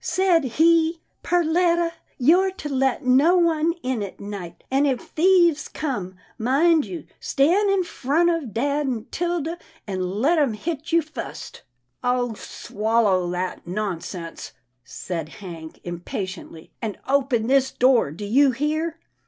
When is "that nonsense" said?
13.29-14.53